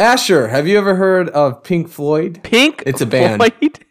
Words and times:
Asher, 0.00 0.48
have 0.48 0.66
you 0.66 0.78
ever 0.78 0.94
heard 0.94 1.28
of 1.28 1.62
Pink 1.62 1.90
Floyd? 1.90 2.40
Pink. 2.42 2.82
It's 2.86 3.02
a 3.02 3.06
band. 3.06 3.42
Floyd? 3.42 3.84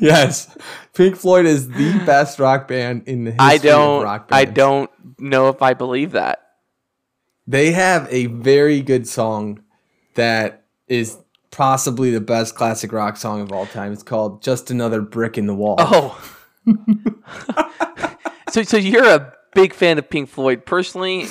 Yes, 0.00 0.54
Pink 0.92 1.16
Floyd 1.16 1.46
is 1.46 1.66
the 1.66 1.98
best 2.04 2.38
rock 2.38 2.68
band 2.68 3.04
in 3.06 3.24
the 3.24 3.30
history 3.30 3.46
I 3.46 3.54
of 3.54 3.62
don't. 3.62 4.04
rock 4.04 4.28
I 4.30 4.44
don't 4.44 4.90
know 5.18 5.48
if 5.48 5.62
I 5.62 5.72
believe 5.72 6.12
that. 6.12 6.42
They 7.46 7.70
have 7.72 8.06
a 8.10 8.26
very 8.26 8.82
good 8.82 9.08
song 9.08 9.62
that 10.14 10.66
is 10.88 11.16
possibly 11.50 12.10
the 12.10 12.20
best 12.20 12.54
classic 12.54 12.92
rock 12.92 13.16
song 13.16 13.40
of 13.40 13.50
all 13.50 13.64
time. 13.64 13.94
It's 13.94 14.02
called 14.02 14.42
"Just 14.42 14.70
Another 14.70 15.00
Brick 15.00 15.38
in 15.38 15.46
the 15.46 15.54
Wall." 15.54 15.76
Oh. 15.78 16.22
so 18.50 18.62
so 18.64 18.76
you're 18.76 19.08
a 19.08 19.32
big 19.54 19.72
fan 19.72 19.96
of 19.96 20.10
Pink 20.10 20.28
Floyd. 20.28 20.66
Personally, 20.66 21.28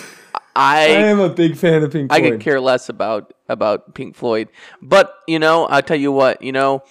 I 0.55 0.80
I 0.80 0.88
am 1.08 1.20
a 1.20 1.30
big 1.30 1.58
fan 1.58 1.84
of 1.84 1.91
Pink 1.91 2.10
Floyd. 2.10 2.26
I 2.26 2.30
could 2.30 2.40
care 2.40 2.60
less 2.60 2.90
about 2.90 3.34
about 3.48 3.94
Pink 3.94 4.16
Floyd. 4.16 4.50
But 4.82 5.14
you 5.27 5.40
know, 5.40 5.66
I'll 5.66 5.82
tell 5.82 6.00
you 6.00 6.12
what. 6.12 6.41
You 6.41 6.52
know, 6.52 6.84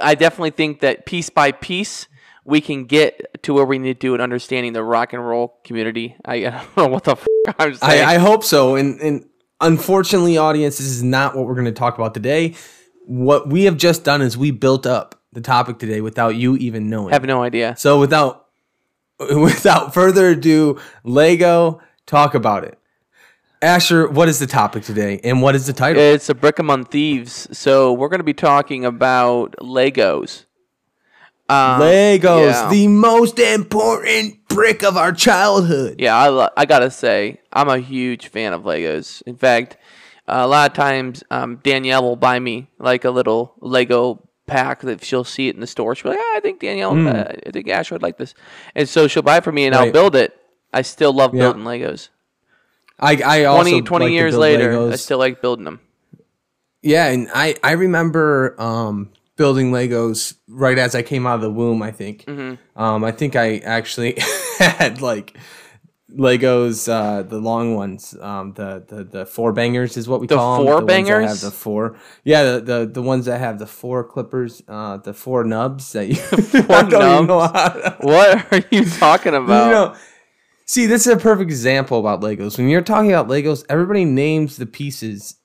I 0.00 0.14
definitely 0.14 0.50
think 0.50 0.80
that 0.80 1.06
piece 1.06 1.30
by 1.30 1.52
piece 1.52 2.08
we 2.44 2.60
can 2.60 2.84
get 2.84 3.42
to 3.42 3.54
where 3.54 3.64
we 3.64 3.78
need 3.78 3.94
to 3.94 3.98
do 3.98 4.14
in 4.14 4.20
understanding 4.20 4.74
the 4.74 4.84
rock 4.84 5.12
and 5.12 5.26
roll 5.26 5.58
community. 5.64 6.16
I, 6.24 6.34
I 6.46 6.50
don't 6.50 6.76
know 6.76 6.86
what 6.88 7.04
the 7.04 7.12
f- 7.12 7.26
I'm 7.58 7.72
I, 7.72 7.72
saying. 7.72 8.04
I 8.04 8.18
hope 8.18 8.44
so. 8.44 8.76
And, 8.76 9.00
and 9.00 9.24
unfortunately, 9.60 10.36
audience, 10.36 10.78
this 10.78 10.86
is 10.86 11.02
not 11.02 11.34
what 11.36 11.46
we're 11.46 11.54
going 11.54 11.64
to 11.66 11.72
talk 11.72 11.94
about 11.96 12.14
today. 12.14 12.54
What 13.06 13.48
we 13.48 13.64
have 13.64 13.76
just 13.76 14.04
done 14.04 14.22
is 14.22 14.36
we 14.36 14.50
built 14.50 14.86
up 14.86 15.20
the 15.32 15.40
topic 15.40 15.78
today 15.78 16.00
without 16.00 16.36
you 16.36 16.56
even 16.56 16.88
knowing. 16.88 17.12
have 17.12 17.24
no 17.24 17.42
idea. 17.42 17.74
so 17.76 17.98
without 17.98 18.46
without 19.18 19.94
further 19.94 20.28
ado, 20.28 20.80
Lego, 21.02 21.80
talk 22.06 22.34
about 22.34 22.64
it. 22.64 22.78
Asher, 23.62 24.06
what 24.08 24.28
is 24.28 24.38
the 24.38 24.46
topic 24.46 24.82
today, 24.84 25.20
and 25.24 25.40
what 25.40 25.54
is 25.54 25.66
the 25.66 25.72
title? 25.72 26.02
It's 26.02 26.28
a 26.28 26.34
brick 26.34 26.58
among 26.58 26.84
thieves. 26.84 27.48
So 27.56 27.92
we're 27.94 28.08
going 28.08 28.20
to 28.20 28.24
be 28.24 28.34
talking 28.34 28.84
about 28.84 29.54
Legos. 29.60 30.44
Um, 31.48 31.80
Legos, 31.80 32.52
yeah. 32.52 32.68
the 32.70 32.88
most 32.88 33.38
important 33.38 34.48
brick 34.48 34.82
of 34.82 34.96
our 34.96 35.12
childhood. 35.12 35.96
Yeah, 35.98 36.16
I, 36.16 36.28
lo- 36.28 36.48
I 36.56 36.64
gotta 36.64 36.90
say, 36.90 37.40
I'm 37.52 37.68
a 37.68 37.78
huge 37.78 38.28
fan 38.28 38.52
of 38.54 38.62
Legos. 38.62 39.22
In 39.22 39.36
fact, 39.36 39.76
uh, 40.26 40.40
a 40.40 40.46
lot 40.46 40.70
of 40.70 40.76
times 40.76 41.22
um, 41.30 41.56
Danielle 41.62 42.02
will 42.02 42.16
buy 42.16 42.38
me 42.38 42.68
like 42.78 43.04
a 43.04 43.10
little 43.10 43.54
Lego 43.60 44.26
pack 44.46 44.80
that 44.82 45.04
she'll 45.04 45.24
see 45.24 45.48
it 45.48 45.54
in 45.54 45.60
the 45.60 45.66
store. 45.66 45.94
She'll 45.94 46.12
be 46.12 46.16
like, 46.16 46.26
"Ah, 46.26 46.36
I 46.36 46.40
think 46.40 46.60
Danielle, 46.60 47.08
uh, 47.08 47.24
I 47.46 47.50
think 47.50 47.68
Ash 47.68 47.90
would 47.90 48.02
like 48.02 48.16
this. 48.18 48.34
And 48.74 48.88
so 48.88 49.06
she'll 49.06 49.22
buy 49.22 49.36
it 49.38 49.44
for 49.44 49.52
me 49.52 49.66
and 49.66 49.74
I'll 49.74 49.86
Hmm. 49.86 49.92
Build 49.92 50.16
it. 50.16 50.34
I 50.74 50.82
still 50.82 51.12
love 51.12 51.34
Yeah. 51.34 51.44
building 51.52 51.62
Legos. 51.64 52.08
I, 53.00 53.20
I 53.24 53.44
also 53.44 53.70
20, 53.70 53.82
20 53.82 54.04
like 54.04 54.12
years 54.12 54.36
later, 54.36 54.90
I 54.92 54.96
still 54.96 55.18
like 55.18 55.40
building 55.40 55.64
them. 55.64 55.80
Yeah, 56.82 57.06
and 57.06 57.28
I 57.34 57.56
I 57.62 57.72
remember 57.72 58.54
um, 58.60 59.10
building 59.36 59.72
Legos 59.72 60.34
right 60.48 60.78
as 60.78 60.94
I 60.94 61.02
came 61.02 61.26
out 61.26 61.36
of 61.36 61.40
the 61.40 61.50
womb. 61.50 61.82
I 61.82 61.90
think. 61.90 62.24
Mm-hmm. 62.26 62.80
Um, 62.80 63.02
I 63.04 63.10
think 63.12 63.34
I 63.36 63.58
actually 63.58 64.18
had 64.58 65.00
like 65.00 65.36
Legos, 66.14 66.88
uh, 66.88 67.22
the 67.22 67.38
long 67.38 67.74
ones, 67.74 68.14
um, 68.20 68.52
the 68.52 68.84
the 68.86 69.02
the 69.02 69.26
four 69.26 69.52
bangers 69.52 69.96
is 69.96 70.06
what 70.06 70.20
we 70.20 70.26
The 70.28 70.36
call 70.36 70.60
'em, 70.60 70.66
four 70.66 70.74
the 70.76 70.80
that 70.82 70.86
bangers? 70.86 71.28
have 71.28 71.40
the 71.40 71.50
four. 71.50 71.96
Yeah, 72.22 72.44
the, 72.44 72.60
the 72.60 72.86
the 72.86 73.02
ones 73.02 73.24
that 73.24 73.40
have 73.40 73.58
the 73.58 73.66
four 73.66 74.04
clippers, 74.04 74.62
uh, 74.68 74.98
the 74.98 75.14
four 75.14 75.42
nubs 75.42 75.90
that 75.94 76.06
you. 76.08 76.22
I 76.70 76.82
don't 76.82 76.94
even 77.14 77.26
know 77.26 77.40
how 77.40 77.96
What 78.00 78.52
are 78.52 78.62
you 78.70 78.84
talking 78.84 79.34
about? 79.42 79.64
you 79.66 79.72
know, 79.72 79.94
see, 80.64 80.86
this 80.86 81.06
is 81.06 81.12
a 81.12 81.16
perfect 81.16 81.50
example 81.50 81.98
about 81.98 82.20
Legos. 82.20 82.58
When 82.58 82.68
you're 82.68 82.82
talking 82.82 83.10
about 83.12 83.28
Legos, 83.28 83.64
everybody 83.68 84.04
names 84.04 84.56
the 84.56 84.66
pieces 84.66 85.36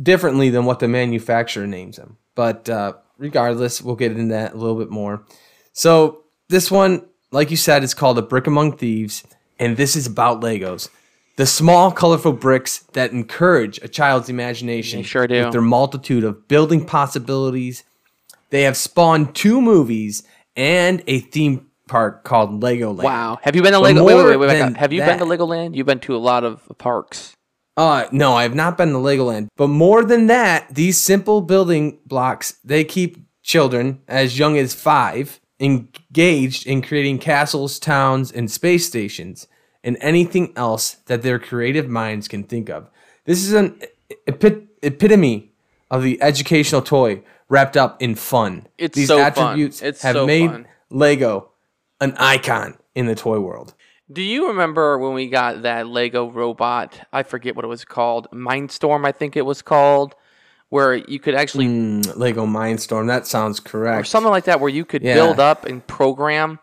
differently 0.00 0.50
than 0.50 0.64
what 0.64 0.78
the 0.80 0.88
manufacturer 0.88 1.66
names 1.66 1.96
them. 1.96 2.16
But 2.34 2.68
uh, 2.68 2.94
regardless, 3.18 3.82
we'll 3.82 3.96
get 3.96 4.12
into 4.12 4.32
that 4.34 4.54
a 4.54 4.56
little 4.56 4.78
bit 4.78 4.90
more. 4.90 5.24
So 5.72 6.24
this 6.48 6.70
one, 6.70 7.06
like 7.30 7.50
you 7.50 7.56
said, 7.56 7.82
is 7.82 7.94
called 7.94 8.18
A 8.18 8.22
Brick 8.22 8.46
Among 8.46 8.76
Thieves, 8.76 9.24
and 9.58 9.76
this 9.76 9.96
is 9.96 10.06
about 10.06 10.40
Legos. 10.40 10.88
The 11.36 11.46
small, 11.46 11.92
colorful 11.92 12.32
bricks 12.32 12.78
that 12.94 13.12
encourage 13.12 13.78
a 13.82 13.88
child's 13.88 14.30
imagination 14.30 15.00
They 15.00 15.04
sure 15.04 15.26
do. 15.26 15.44
with 15.44 15.52
their 15.52 15.60
multitude 15.60 16.24
of 16.24 16.48
building 16.48 16.84
possibilities. 16.86 17.84
They 18.48 18.62
have 18.62 18.76
spawned 18.76 19.34
two 19.34 19.60
movies 19.60 20.22
and 20.56 21.02
a 21.06 21.20
theme 21.20 21.66
park 21.88 22.24
called 22.24 22.60
Legoland. 22.62 23.02
wow. 23.04 23.38
Have 23.42 23.54
you 23.56 23.62
been 23.62 23.72
to 23.72 23.78
Lego? 23.78 24.04
Wait, 24.04 24.14
wait, 24.14 24.36
wait, 24.36 24.48
wait, 24.48 24.60
up. 24.60 24.74
Have 24.76 24.92
you 24.92 25.00
been 25.00 25.18
to 25.18 25.24
that- 25.24 25.38
Legoland? 25.38 25.74
You've 25.76 25.86
been 25.86 26.00
to 26.00 26.16
a 26.16 26.18
lot 26.18 26.44
of 26.44 26.62
parks. 26.78 27.34
Uh 27.76 28.06
no, 28.10 28.32
I 28.34 28.42
have 28.42 28.54
not 28.54 28.76
been 28.78 28.90
to 28.92 28.98
Legoland. 28.98 29.48
But 29.56 29.68
more 29.68 30.02
than 30.04 30.26
that, 30.28 30.74
these 30.74 30.98
simple 30.98 31.40
building 31.42 31.98
blocks, 32.06 32.56
they 32.64 32.84
keep 32.84 33.26
children 33.42 34.00
as 34.08 34.38
young 34.38 34.56
as 34.58 34.74
5 34.74 35.40
engaged 35.60 36.66
in 36.66 36.82
creating 36.82 37.18
castles, 37.18 37.78
towns, 37.78 38.32
and 38.32 38.50
space 38.50 38.86
stations 38.86 39.46
and 39.84 39.96
anything 40.00 40.52
else 40.56 40.94
that 41.06 41.22
their 41.22 41.38
creative 41.38 41.88
minds 41.88 42.28
can 42.28 42.42
think 42.42 42.68
of. 42.68 42.90
This 43.24 43.44
is 43.44 43.52
an 43.52 43.80
epi- 44.26 44.66
epitome 44.82 45.52
of 45.90 46.02
the 46.02 46.20
educational 46.22 46.82
toy 46.82 47.22
wrapped 47.48 47.76
up 47.76 48.02
in 48.02 48.14
fun. 48.16 48.66
It's 48.78 48.96
These 48.96 49.08
so 49.08 49.18
fun. 49.18 49.26
attributes 49.26 49.82
It's 49.82 50.02
have 50.02 50.16
so 50.16 50.26
made 50.26 50.50
fun. 50.50 50.66
Lego 50.90 51.50
an 52.00 52.14
icon 52.18 52.76
in 52.94 53.06
the 53.06 53.14
toy 53.14 53.40
world. 53.40 53.74
Do 54.12 54.22
you 54.22 54.48
remember 54.48 54.98
when 54.98 55.14
we 55.14 55.28
got 55.28 55.62
that 55.62 55.88
Lego 55.88 56.30
robot? 56.30 57.00
I 57.12 57.22
forget 57.24 57.56
what 57.56 57.64
it 57.64 57.68
was 57.68 57.84
called. 57.84 58.28
Mindstorm, 58.32 59.04
I 59.06 59.12
think 59.12 59.36
it 59.36 59.42
was 59.42 59.62
called, 59.62 60.14
where 60.68 60.94
you 60.94 61.18
could 61.18 61.34
actually 61.34 61.66
Mm, 61.66 62.16
Lego 62.16 62.46
Mindstorm, 62.46 63.08
that 63.08 63.26
sounds 63.26 63.58
correct. 63.58 64.00
or 64.00 64.04
something 64.04 64.30
like 64.30 64.44
that, 64.44 64.60
where 64.60 64.68
you 64.70 64.84
could 64.84 65.02
Yeah. 65.02 65.14
build 65.14 65.40
up 65.40 65.64
and 65.64 65.84
program 65.86 66.60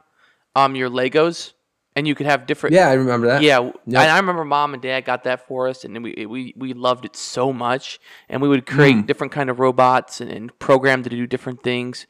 um 0.56 0.76
your 0.76 0.90
Legos, 0.90 1.54
and 1.96 2.08
you 2.08 2.16
could 2.16 2.28
have 2.28 2.46
different. 2.46 2.76
Yeah, 2.76 2.88
I 2.90 2.94
remember 2.94 3.28
that. 3.28 3.42
Yeah, 3.42 3.60
Yep. 3.60 3.76
and 3.88 3.98
I 3.98 4.18
remember 4.18 4.46
mom 4.46 4.74
and 4.74 4.82
dad 4.82 5.04
got 5.04 5.24
that 5.26 5.46
for 5.48 5.68
us, 5.68 5.84
and 5.84 6.02
we 6.04 6.26
we 6.26 6.54
we 6.56 6.74
loved 6.74 7.04
it 7.06 7.16
so 7.18 7.52
much, 7.52 8.00
and 8.30 8.42
we 8.42 8.48
would 8.48 8.66
create 8.66 8.96
Mm. 8.98 9.06
different 9.08 9.34
kind 9.34 9.50
of 9.50 9.60
robots 9.60 10.22
and, 10.22 10.32
and 10.32 10.58
program 10.60 11.04
to 11.04 11.10
do 11.10 11.28
different 11.28 11.62
things. 11.64 12.08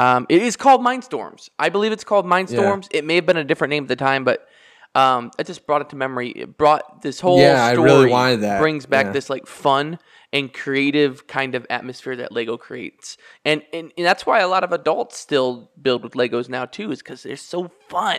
Um, 0.00 0.26
it 0.28 0.40
is 0.42 0.56
called 0.56 0.80
Mindstorms. 0.80 1.50
I 1.58 1.68
believe 1.68 1.92
it's 1.92 2.04
called 2.04 2.24
Mindstorms. 2.24 2.88
It 2.90 3.04
may 3.04 3.16
have 3.16 3.26
been 3.26 3.36
a 3.36 3.44
different 3.44 3.70
name 3.70 3.84
at 3.84 3.88
the 3.88 3.96
time, 3.96 4.24
but 4.24 4.48
um, 4.94 5.30
I 5.38 5.42
just 5.42 5.66
brought 5.66 5.82
it 5.82 5.90
to 5.90 5.96
memory. 5.96 6.30
It 6.30 6.56
brought 6.56 7.02
this 7.02 7.20
whole 7.20 7.38
Yeah, 7.38 7.64
I 7.64 7.72
story 7.74 7.90
really 7.90 8.10
wanted 8.10 8.40
that. 8.40 8.60
brings 8.60 8.86
back 8.86 9.06
Yeah. 9.06 9.12
this 9.12 9.28
like 9.28 9.46
fun 9.46 9.98
and 10.32 10.52
creative 10.52 11.26
kind 11.26 11.54
of 11.54 11.66
atmosphere 11.68 12.16
that 12.16 12.32
Lego 12.32 12.56
creates, 12.56 13.16
and 13.44 13.62
and, 13.72 13.92
and 13.96 14.06
that's 14.06 14.24
why 14.24 14.40
a 14.40 14.48
lot 14.48 14.64
of 14.64 14.72
adults 14.72 15.18
still 15.18 15.70
build 15.80 16.02
with 16.02 16.14
Legos 16.14 16.48
now 16.48 16.64
too, 16.64 16.90
is 16.92 16.98
because 17.00 17.22
they're 17.24 17.36
so 17.36 17.70
fun. 17.88 18.18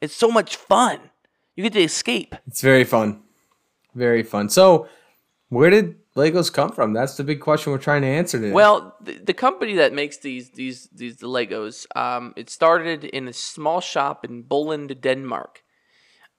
It's 0.00 0.14
so 0.14 0.30
much 0.30 0.56
fun. 0.56 0.98
You 1.56 1.62
get 1.62 1.72
to 1.74 1.82
escape. 1.82 2.34
It's 2.46 2.60
very 2.62 2.84
fun. 2.84 3.20
Very 3.94 4.22
fun. 4.22 4.48
So, 4.48 4.88
where 5.48 5.68
did 5.70 5.96
Legos 6.20 6.52
come 6.52 6.70
from? 6.72 6.92
That's 6.92 7.16
the 7.16 7.24
big 7.24 7.40
question 7.40 7.72
we're 7.72 7.78
trying 7.90 8.02
to 8.02 8.08
answer 8.20 8.38
today. 8.38 8.52
Well, 8.52 8.94
the, 9.06 9.14
the 9.30 9.34
company 9.34 9.74
that 9.76 9.92
makes 9.92 10.18
these 10.18 10.50
these 10.50 10.88
these 10.98 11.16
the 11.16 11.26
Legos, 11.28 11.86
um, 11.96 12.32
it 12.36 12.50
started 12.50 13.04
in 13.04 13.28
a 13.28 13.32
small 13.32 13.80
shop 13.80 14.24
in 14.24 14.44
Billund, 14.44 15.00
Denmark. 15.00 15.62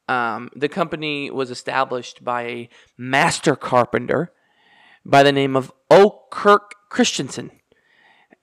Um, 0.08 0.50
the 0.56 0.70
company 0.70 1.32
was 1.32 1.52
established 1.52 2.24
by 2.24 2.42
a 2.44 2.70
master 2.98 3.56
carpenter 3.56 4.32
by 5.06 5.24
the 5.24 5.32
name 5.32 5.56
of 5.56 5.72
O. 5.90 6.24
Kirk 6.32 6.76
Christiansen, 6.90 7.52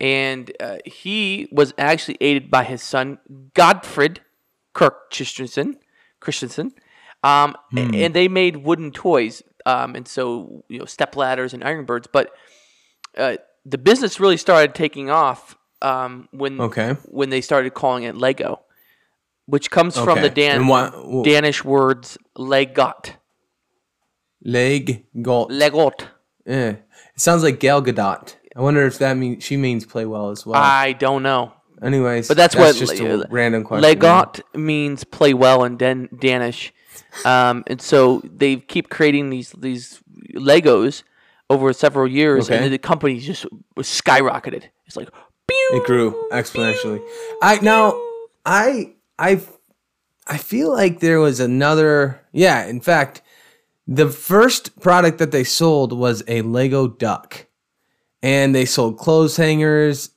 and 0.00 0.50
uh, 0.60 0.78
he 0.84 1.48
was 1.52 1.74
actually 1.76 2.16
aided 2.20 2.50
by 2.50 2.64
his 2.64 2.82
son 2.82 3.18
Godtfred 3.54 4.18
Kirk 4.72 5.10
Christiansen. 5.12 5.76
Christiansen, 6.20 6.72
um, 7.22 7.54
a- 7.76 7.80
and 8.04 8.14
they 8.14 8.28
made 8.28 8.56
wooden 8.64 8.90
toys, 8.90 9.42
um, 9.70 9.94
and 9.96 10.06
so 10.08 10.64
you 10.68 10.78
know 10.78 10.84
step 10.86 11.16
ladders 11.16 11.52
and 11.54 11.62
iron 11.64 11.84
birds, 11.84 12.08
but 12.12 12.26
uh, 13.16 13.36
the 13.64 13.78
business 13.78 14.18
really 14.20 14.36
started 14.36 14.74
taking 14.74 15.10
off 15.10 15.56
um, 15.82 16.28
when 16.32 16.60
Okay. 16.60 16.92
when 17.18 17.28
they 17.30 17.40
started 17.40 17.74
calling 17.74 18.04
it 18.04 18.16
Lego, 18.16 18.50
which 19.46 19.70
comes 19.70 19.94
from 19.98 20.22
the 20.22 20.30
Dan- 20.30 20.56
And 20.60 20.68
what- 20.68 20.92
wh- 20.94 21.24
Danish 21.24 21.64
words 21.64 22.18
legot. 22.36 23.14
Leg 24.44 25.06
Galt. 25.20 25.50
Legot. 25.50 26.06
Eh. 26.46 26.70
It 26.70 27.20
sounds 27.20 27.42
like 27.42 27.58
Gal 27.60 27.82
Gadot. 27.82 28.36
I 28.56 28.60
wonder 28.62 28.86
if 28.86 28.98
that 28.98 29.16
means 29.16 29.42
she 29.44 29.56
means 29.56 29.84
play 29.84 30.06
well 30.06 30.30
as 30.30 30.46
well. 30.46 30.60
I 30.60 30.92
don't 30.92 31.22
know. 31.22 31.52
Anyways, 31.82 32.26
But 32.28 32.36
that's, 32.36 32.56
what 32.56 32.74
just 32.74 32.98
a 33.00 33.26
random 33.30 33.62
question. 33.64 33.88
Legot 33.88 34.40
means 34.54 35.04
play 35.04 35.32
well 35.34 35.62
in 35.64 35.76
Dan- 35.76 36.08
Danish, 36.18 36.72
um, 37.24 37.64
and 37.66 37.80
so 37.80 38.20
they 38.24 38.56
keep 38.56 38.88
creating 38.90 39.30
these 39.30 39.50
these 39.52 40.00
Legos 40.34 41.02
over 41.50 41.72
several 41.72 42.06
years, 42.08 42.50
Okay. 42.50 42.62
and 42.64 42.72
the 42.72 42.78
company 42.78 43.18
just 43.20 43.46
was 43.76 43.86
skyrocketed. 43.86 44.64
It's 44.86 44.96
like, 44.96 45.08
pew, 45.48 45.70
It 45.72 45.84
grew 45.84 46.14
exponentially. 46.32 47.00
I 47.42 47.58
now 47.62 47.94
I 48.44 48.92
I 49.18 49.40
I 50.26 50.36
feel 50.38 50.70
like 50.72 51.00
there 51.00 51.20
was 51.20 51.40
another 51.40 52.20
yeah, 52.32 52.66
in 52.66 52.80
fact, 52.80 53.22
The 53.86 54.10
first 54.10 54.78
product 54.80 55.16
that 55.18 55.30
they 55.30 55.44
sold 55.44 55.92
was 55.92 56.22
a 56.28 56.42
Lego 56.42 56.88
duck. 56.88 57.46
And 58.22 58.54
they 58.54 58.66
sold 58.66 58.98
clothes 58.98 59.36
hangers, 59.38 60.10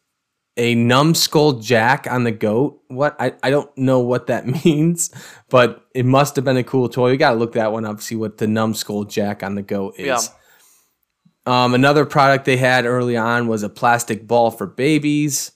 a 0.58 0.76
numbskull 0.76 1.54
jack 1.54 2.08
on 2.10 2.24
the 2.24 2.32
goat. 2.32 2.82
What 2.88 3.16
I, 3.20 3.34
I 3.42 3.50
don't 3.50 3.76
know 3.78 4.00
what 4.00 4.28
that 4.28 4.46
means, 4.66 5.12
but 5.50 5.86
it 5.94 6.06
must 6.06 6.36
have 6.36 6.46
been 6.46 6.58
a 6.58 6.64
cool 6.64 6.90
toy. 6.90 7.12
We 7.12 7.18
gotta 7.18 7.38
look 7.38 7.54
that 7.54 7.72
one 7.72 7.86
up, 7.86 8.02
see 8.02 8.16
what 8.16 8.38
the 8.38 8.48
numbskull 8.48 9.06
jack 9.06 9.44
on 9.44 9.56
the 9.56 9.62
goat 9.62 9.96
is. 9.98 10.06
Yeah. 10.06 10.20
Um, 11.46 11.74
another 11.74 12.06
product 12.06 12.46
they 12.46 12.58
had 12.58 12.86
early 12.86 13.18
on 13.18 13.48
was 13.48 13.64
a 13.64 13.70
plastic 13.70 14.28
ball 14.28 14.52
for 14.52 14.68
babies, 14.68 15.54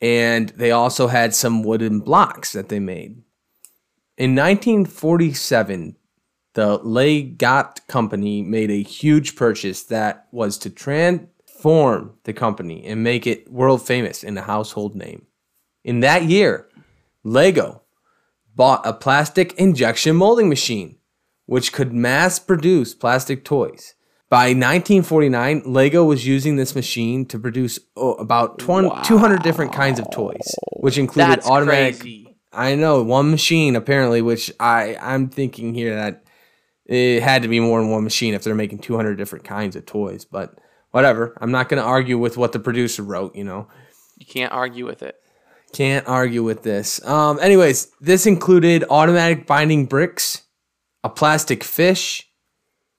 and 0.00 0.48
they 0.50 0.72
also 0.72 1.06
had 1.06 1.34
some 1.34 1.62
wooden 1.62 2.00
blocks 2.00 2.52
that 2.52 2.68
they 2.68 2.80
made. 2.80 3.22
In 4.18 4.34
1947, 4.34 5.96
the 6.54 6.78
Legat 6.80 7.86
company 7.86 8.42
made 8.42 8.70
a 8.70 8.82
huge 8.82 9.36
purchase 9.36 9.84
that 9.84 10.26
was 10.32 10.58
to 10.58 10.70
transform 11.62 12.14
the 12.24 12.32
company 12.32 12.84
and 12.84 13.02
make 13.02 13.26
it 13.26 13.50
world 13.50 13.86
famous 13.86 14.24
in 14.24 14.36
a 14.36 14.42
household 14.42 14.94
name. 14.94 15.26
In 15.84 16.00
that 16.00 16.24
year, 16.24 16.68
Lego 17.24 17.82
bought 18.54 18.86
a 18.86 18.92
plastic 18.92 19.52
injection 19.54 20.16
molding 20.16 20.48
machine, 20.48 20.96
which 21.46 21.72
could 21.72 21.92
mass 21.92 22.38
produce 22.38 22.94
plastic 22.94 23.44
toys. 23.44 23.94
By 24.28 24.54
1949, 24.54 25.62
Lego 25.66 26.04
was 26.04 26.26
using 26.26 26.56
this 26.56 26.74
machine 26.74 27.26
to 27.26 27.38
produce 27.38 27.78
oh, 27.96 28.14
about 28.14 28.58
20, 28.58 28.90
200 29.04 29.42
different 29.42 29.72
kinds 29.72 29.98
of 29.98 30.10
toys, 30.10 30.54
which 30.80 30.96
included 30.96 31.30
That's 31.30 31.48
automatic. 31.48 32.00
crazy. 32.00 32.36
I 32.52 32.74
know 32.74 33.02
one 33.02 33.30
machine 33.30 33.76
apparently, 33.76 34.22
which 34.22 34.52
I 34.58 34.96
I'm 35.00 35.28
thinking 35.28 35.74
here 35.74 35.94
that 35.94 36.24
it 36.86 37.22
had 37.22 37.42
to 37.42 37.48
be 37.48 37.60
more 37.60 37.80
than 37.80 37.90
one 37.90 38.04
machine 38.04 38.34
if 38.34 38.42
they're 38.42 38.54
making 38.54 38.80
200 38.80 39.16
different 39.16 39.44
kinds 39.44 39.76
of 39.76 39.86
toys. 39.86 40.24
But 40.24 40.58
whatever, 40.92 41.36
I'm 41.40 41.50
not 41.50 41.68
going 41.68 41.82
to 41.82 41.86
argue 41.88 42.16
with 42.18 42.36
what 42.36 42.52
the 42.52 42.60
producer 42.60 43.02
wrote. 43.02 43.34
You 43.34 43.44
know, 43.44 43.68
You 44.16 44.24
can't 44.26 44.52
argue 44.52 44.86
with 44.86 45.02
it. 45.02 45.16
can't 45.72 46.06
argue 46.06 46.42
with 46.44 46.62
this. 46.62 47.04
Um, 47.04 47.38
anyways, 47.40 47.90
this 48.00 48.26
included 48.26 48.84
automatic 48.88 49.46
binding 49.46 49.86
bricks, 49.86 50.42
a 51.02 51.08
plastic 51.08 51.64
fish, 51.64 52.28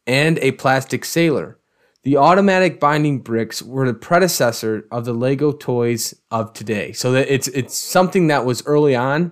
and 0.05 0.37
a 0.39 0.51
plastic 0.51 1.05
sailor. 1.05 1.59
The 2.03 2.17
automatic 2.17 2.81
binding 2.81 3.19
bricks 3.21 3.61
were 3.63 3.87
the 3.87 3.93
predecessor 3.93 4.85
of 4.91 5.05
the 5.05 5.13
Lego 5.13 5.53
toys 5.53 6.13
of 6.31 6.51
today. 6.51 6.91
So 6.91 7.13
that 7.13 7.33
it's 7.33 7.47
it's 7.47 7.77
something 7.77 8.27
that 8.27 8.43
was 8.43 8.61
early 8.65 8.93
on, 8.93 9.31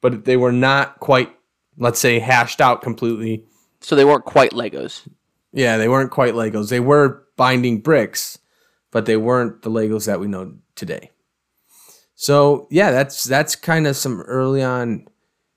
but 0.00 0.24
they 0.24 0.36
were 0.36 0.52
not 0.52 1.00
quite, 1.00 1.30
let's 1.76 1.98
say, 1.98 2.20
hashed 2.20 2.60
out 2.60 2.80
completely. 2.82 3.44
So 3.80 3.96
they 3.96 4.04
weren't 4.04 4.24
quite 4.24 4.52
Legos. 4.52 5.08
Yeah, 5.52 5.78
they 5.78 5.88
weren't 5.88 6.12
quite 6.12 6.34
Legos. 6.34 6.70
They 6.70 6.78
were 6.78 7.24
binding 7.36 7.80
bricks, 7.80 8.38
but 8.90 9.06
they 9.06 9.16
weren't 9.16 9.62
the 9.62 9.70
Legos 9.70 10.06
that 10.06 10.20
we 10.20 10.26
know 10.26 10.54
today. 10.74 11.10
So 12.14 12.66
yeah, 12.70 12.90
that's 12.90 13.24
that's 13.24 13.54
kind 13.54 13.86
of 13.86 13.96
some 13.96 14.20
early 14.22 14.62
on 14.62 15.06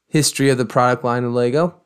history 0.07 0.49
of 0.49 0.57
the 0.57 0.65
product 0.65 1.03
line 1.03 1.23
of 1.23 1.33
Lego. 1.33 1.81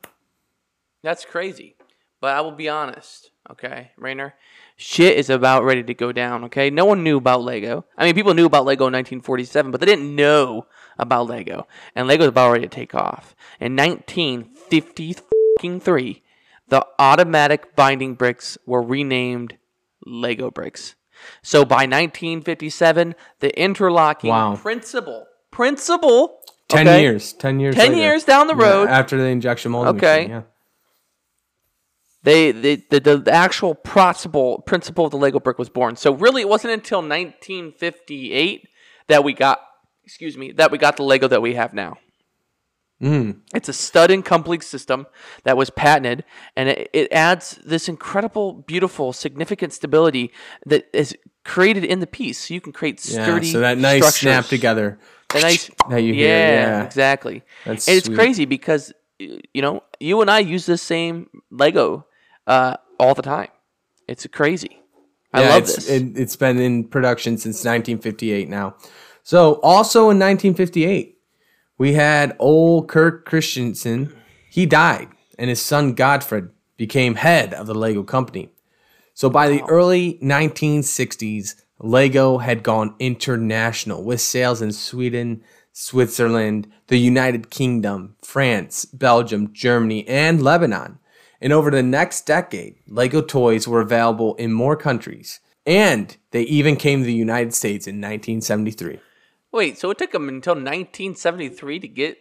That's 1.03 1.25
crazy. 1.25 1.75
But 2.19 2.35
I 2.35 2.41
will 2.41 2.53
be 2.53 2.69
honest, 2.69 3.31
okay, 3.51 3.91
Rainer? 3.97 4.33
Shit 4.77 5.17
is 5.17 5.29
about 5.29 5.65
ready 5.65 5.83
to 5.83 5.93
go 5.93 6.11
down, 6.11 6.45
okay? 6.45 6.69
No 6.69 6.85
one 6.85 7.03
knew 7.03 7.17
about 7.17 7.43
Lego. 7.43 7.85
I 7.97 8.05
mean, 8.05 8.15
people 8.15 8.33
knew 8.33 8.45
about 8.45 8.63
Lego 8.65 8.87
in 8.87 8.93
1947, 8.93 9.71
but 9.71 9.81
they 9.81 9.85
didn't 9.85 10.15
know 10.15 10.67
about 10.97 11.27
Lego. 11.27 11.67
And 11.95 12.07
Lego's 12.07 12.29
about 12.29 12.51
ready 12.51 12.63
to 12.63 12.69
take 12.69 12.95
off. 12.95 13.35
In 13.59 13.75
1953, 13.75 16.23
the 16.69 16.87
automatic 16.97 17.75
binding 17.75 18.15
bricks 18.15 18.57
were 18.65 18.81
renamed 18.81 19.57
Lego 20.05 20.51
bricks. 20.51 20.95
So 21.41 21.63
by 21.65 21.85
1957, 21.85 23.15
the 23.39 23.57
interlocking 23.59 24.29
Wow. 24.29 24.55
principle, 24.55 25.25
principle, 25.51 26.39
Ten 26.69 26.88
okay, 26.88 27.01
years. 27.01 27.33
Ten 27.33 27.59
years. 27.59 27.75
10 27.75 27.89
later. 27.91 28.01
years 28.01 28.23
down 28.23 28.47
the 28.47 28.55
Yeah, 28.55 28.63
road, 28.69 28.89
after 28.89 29.17
the 29.17 29.25
injection 29.25 29.71
molding 29.71 29.95
Okay. 29.97 30.17
machine. 30.27 30.29
Yeah. 30.31 30.41
they, 32.23 32.51
they 32.51 32.75
the, 32.89 33.17
the 33.17 33.31
actual 33.31 33.75
principle 33.75 34.63
principle 34.65 35.05
of 35.05 35.11
the 35.11 35.17
Lego 35.17 35.39
brick 35.39 35.59
was 35.59 35.69
born. 35.69 35.95
So 35.97 36.13
really, 36.13 36.41
it 36.41 36.47
wasn't 36.50 36.73
until 36.73 37.00
1958 37.00 38.67
that 39.07 39.23
we 39.23 39.33
got, 39.33 39.59
excuse 40.05 40.38
me, 40.38 40.51
that 40.53 40.71
we 40.71 40.77
got 40.77 40.95
the 40.97 41.03
Lego 41.03 41.27
that 41.27 41.41
we 41.41 41.53
have 41.55 41.73
now. 41.73 41.97
Mm. 43.03 43.41
It's 43.53 43.67
a 43.67 43.73
stud 43.73 44.11
and 44.11 44.23
complete 44.23 44.63
system 44.63 45.07
that 45.44 45.57
was 45.57 45.69
patented, 45.69 46.23
and 46.55 46.69
it, 46.69 46.89
it 46.94 47.11
adds 47.11 47.59
this 47.65 47.89
incredible, 47.89 48.53
beautiful, 48.53 49.11
significant 49.11 49.73
stability 49.73 50.31
that 50.65 50.88
is 50.94 51.15
created 51.44 51.83
in 51.83 52.00
the 52.00 52.07
piece. 52.07 52.47
So 52.47 52.53
you 52.53 52.61
can 52.61 52.71
create 52.71 53.01
sturdy, 53.01 53.47
Yeah. 53.47 53.53
So 53.53 53.59
that 53.59 53.77
nice 53.77 53.97
structures. 54.01 54.19
snap 54.21 54.45
together. 54.45 55.00
The 55.33 55.41
nice, 55.41 55.69
that 55.89 55.97
you 55.97 56.13
hear. 56.13 56.29
yeah, 56.39 56.53
Yeah. 56.53 56.85
exactly. 56.85 57.44
That's 57.65 57.88
And 57.89 57.97
it's 57.97 58.07
sweet. 58.07 58.15
crazy 58.15 58.45
because 58.45 58.94
you 59.19 59.61
know 59.61 59.83
you 60.00 60.21
and 60.21 60.31
I 60.31 60.39
use 60.39 60.65
the 60.65 60.77
same 60.77 61.29
Lego 61.51 62.05
uh, 62.47 62.77
all 63.00 63.13
the 63.15 63.21
time. 63.21 63.50
It's 64.07 64.25
crazy. 64.27 64.79
I 65.33 65.41
Yeah, 65.41 65.50
love 65.55 65.67
this. 65.67 65.89
It, 65.89 66.17
it's 66.17 66.35
been 66.38 66.59
in 66.59 66.85
production 66.88 67.38
since 67.38 67.65
1958 67.65 68.47
now. 68.50 68.75
So 69.23 69.59
also 69.63 70.01
in 70.11 70.19
1958, 70.19 71.12
we 71.83 71.95
had 71.95 72.33
Ole 72.39 72.85
Kirk 72.85 73.25
Christiansen. 73.25 74.15
He 74.50 74.65
died, 74.65 75.09
and 75.38 75.50
his 75.50 75.62
son 75.62 75.94
Godtfred 75.94 76.50
became 76.77 77.15
head 77.15 77.53
of 77.53 77.68
the 77.68 77.75
Lego 77.75 78.03
company. 78.03 78.51
So 79.13 79.30
by 79.30 79.50
the 79.50 79.62
early 79.63 80.18
1960s, 80.24 81.56
Lego 81.80 82.38
had 82.38 82.63
gone 82.63 82.95
international 83.00 84.01
with 84.01 84.21
sales 84.21 84.62
in 84.62 84.71
Sweden, 84.71 85.44
Switzerland, 85.74 86.71
the 86.88 86.95
United 86.95 87.50
Kingdom, 87.50 88.15
France, 88.21 88.86
Belgium, 88.86 89.51
Germany, 89.51 90.07
and 90.07 90.41
Lebanon. 90.41 91.00
And 91.41 91.51
over 91.51 91.69
the 91.69 91.83
next 91.83 92.25
decade, 92.25 92.75
Lego 92.88 93.21
toys 93.21 93.68
were 93.68 93.81
available 93.81 94.36
in 94.36 94.53
more 94.53 94.77
countries. 94.77 95.41
And 95.65 96.15
they 96.31 96.44
even 96.44 96.77
came 96.77 97.01
to 97.01 97.06
the 97.06 97.13
United 97.13 97.53
States 97.53 97.88
in 97.88 97.95
1973. 97.95 99.01
Wait, 99.53 99.77
so 99.77 99.91
it 99.91 99.97
took 100.00 100.11
them 100.11 100.27
until 100.27 100.55
1973 100.55 101.79
to 101.79 101.88
get 101.88 102.17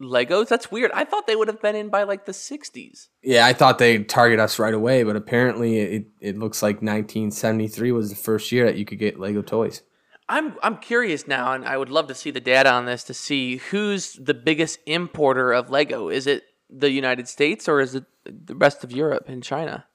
Legos? 0.00 0.46
That's 0.48 0.70
weird. 0.70 0.92
I 0.92 1.04
thought 1.04 1.26
they 1.26 1.34
would 1.34 1.48
have 1.48 1.60
been 1.60 1.74
in 1.74 1.88
by 1.88 2.04
like 2.04 2.24
the 2.26 2.32
60s. 2.32 3.08
Yeah, 3.22 3.44
I 3.44 3.52
thought 3.52 3.78
they'd 3.78 4.08
target 4.08 4.38
us 4.38 4.60
right 4.60 4.72
away, 4.72 5.02
but 5.02 5.16
apparently 5.16 5.78
it, 5.78 6.06
it 6.20 6.38
looks 6.38 6.62
like 6.62 6.76
1973 6.76 7.90
was 7.90 8.10
the 8.10 8.16
first 8.16 8.52
year 8.52 8.66
that 8.66 8.76
you 8.76 8.84
could 8.84 9.00
get 9.00 9.18
Lego 9.18 9.42
toys. 9.42 9.82
I'm 10.30 10.56
I'm 10.62 10.76
curious 10.76 11.26
now, 11.26 11.54
and 11.54 11.64
I 11.64 11.78
would 11.78 11.88
love 11.88 12.06
to 12.08 12.14
see 12.14 12.30
the 12.30 12.40
data 12.40 12.70
on 12.70 12.84
this 12.84 13.02
to 13.04 13.14
see 13.14 13.56
who's 13.56 14.12
the 14.12 14.34
biggest 14.34 14.78
importer 14.84 15.52
of 15.52 15.70
Lego. 15.70 16.10
Is 16.10 16.26
it 16.26 16.44
the 16.68 16.90
United 16.90 17.28
States 17.28 17.66
or 17.66 17.80
is 17.80 17.94
it 17.94 18.04
the 18.24 18.54
rest 18.54 18.84
of 18.84 18.92
Europe 18.92 19.24
and 19.28 19.42
China? 19.42 19.86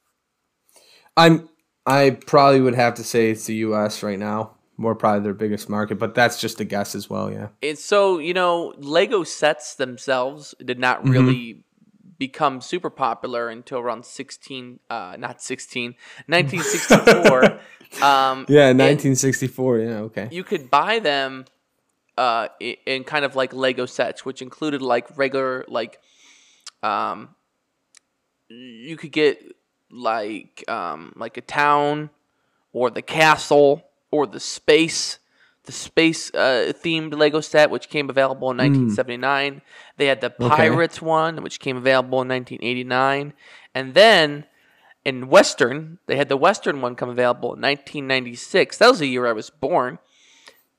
I'm 1.15 1.49
I 1.85 2.17
probably 2.25 2.61
would 2.61 2.75
have 2.75 2.95
to 2.95 3.03
say 3.03 3.29
it's 3.29 3.45
the 3.45 3.55
US 3.55 4.01
right 4.01 4.17
now. 4.17 4.55
More 4.83 4.95
probably 4.95 5.23
their 5.23 5.33
biggest 5.33 5.69
market, 5.69 5.97
but 5.97 6.13
that's 6.13 6.41
just 6.41 6.59
a 6.59 6.65
guess 6.65 6.93
as 6.93 7.09
well, 7.09 7.31
yeah. 7.31 7.47
And 7.61 7.77
so, 7.77 8.19
you 8.19 8.33
know, 8.33 8.73
Lego 8.77 9.23
sets 9.23 9.75
themselves 9.75 10.53
did 10.63 10.77
not 10.77 11.07
really 11.07 11.63
become 12.17 12.59
super 12.59 12.89
popular 12.89 13.47
until 13.47 13.79
around 13.79 14.05
16, 14.05 14.81
uh, 14.89 15.15
not 15.17 15.41
16, 15.41 15.95
1964. 16.27 17.43
um, 18.05 18.45
Yeah, 18.49 18.67
and 18.67 18.77
1964, 18.77 19.79
yeah, 19.79 19.89
okay. 19.99 20.27
You 20.31 20.43
could 20.43 20.69
buy 20.69 20.99
them 20.99 21.45
uh, 22.17 22.49
in 22.59 23.05
kind 23.05 23.23
of 23.23 23.37
like 23.37 23.53
Lego 23.53 23.85
sets, 23.85 24.25
which 24.25 24.41
included 24.41 24.81
like 24.81 25.17
regular, 25.17 25.63
like, 25.69 25.97
um, 26.83 27.29
you 28.49 28.97
could 28.97 29.13
get 29.13 29.41
like 29.89 30.63
um, 30.67 31.13
like 31.15 31.37
a 31.37 31.41
town 31.41 32.09
or 32.73 32.89
the 32.89 33.01
castle 33.01 33.83
or 34.13 34.27
the 34.27 34.39
space 34.39 35.17
the 35.65 35.71
space 35.71 36.29
uh, 36.35 36.71
themed 36.83 37.17
lego 37.17 37.41
set 37.41 37.71
which 37.71 37.89
came 37.89 38.09
available 38.09 38.51
in 38.51 38.57
1979 38.57 39.61
they 39.97 40.05
had 40.05 40.21
the 40.21 40.29
pirates 40.29 41.01
one 41.01 41.41
which 41.41 41.59
came 41.59 41.77
available 41.77 42.21
in 42.21 42.27
1989 42.27 43.33
and 43.73 43.93
then 43.95 44.45
in 45.03 45.27
western 45.27 45.97
they 46.05 46.15
had 46.15 46.29
the 46.29 46.37
western 46.37 46.79
one 46.79 46.95
come 46.95 47.09
available 47.09 47.53
in 47.55 47.61
1996 47.61 48.77
that 48.77 48.89
was 48.89 48.99
the 48.99 49.07
year 49.07 49.25
i 49.25 49.33
was 49.33 49.49
born. 49.49 49.97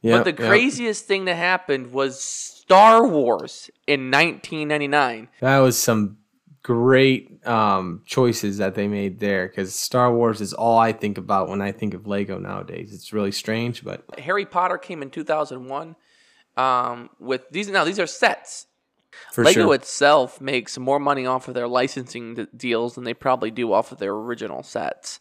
Yeah. 0.00 0.18
but 0.18 0.24
the 0.24 0.34
craziest 0.34 1.06
thing 1.06 1.24
that 1.24 1.36
happened 1.36 1.90
was 1.90 2.22
star 2.22 3.06
wars 3.06 3.70
in 3.86 4.10
1999 4.10 5.28
That 5.40 5.58
was 5.58 5.78
some 5.78 6.18
great 6.64 7.46
um, 7.46 8.00
choices 8.06 8.56
that 8.56 8.74
they 8.74 8.88
made 8.88 9.20
there 9.20 9.46
because 9.46 9.74
Star 9.74 10.12
Wars 10.12 10.40
is 10.40 10.54
all 10.54 10.78
I 10.78 10.92
think 10.92 11.18
about 11.18 11.48
when 11.50 11.60
I 11.60 11.70
think 11.70 11.92
of 11.92 12.06
Lego 12.06 12.38
nowadays. 12.38 12.92
It's 12.92 13.12
really 13.12 13.32
strange, 13.32 13.84
but 13.84 14.02
Harry 14.18 14.46
Potter 14.46 14.78
came 14.78 15.02
in 15.02 15.10
2001 15.10 15.94
um, 16.56 17.10
with 17.20 17.48
these. 17.50 17.68
Now 17.68 17.84
these 17.84 18.00
are 18.00 18.06
sets. 18.06 18.66
For 19.30 19.44
Lego 19.44 19.66
sure. 19.66 19.74
itself 19.74 20.40
makes 20.40 20.76
more 20.76 20.98
money 20.98 21.24
off 21.24 21.46
of 21.46 21.54
their 21.54 21.68
licensing 21.68 22.34
d- 22.34 22.46
deals 22.56 22.96
than 22.96 23.04
they 23.04 23.14
probably 23.14 23.52
do 23.52 23.72
off 23.72 23.92
of 23.92 23.98
their 23.98 24.12
original 24.12 24.64
sets. 24.64 25.20